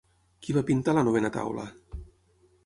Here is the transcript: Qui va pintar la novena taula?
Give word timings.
Qui 0.45 0.55
va 0.57 0.63
pintar 0.69 0.95
la 0.99 1.03
novena 1.09 1.31
taula? 1.37 1.67